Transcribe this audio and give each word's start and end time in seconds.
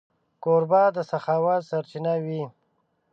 کوربه 0.43 0.83
د 0.95 0.97
سخاوت 1.11 1.61
سرچینه 1.69 2.13
وي. 2.25 2.43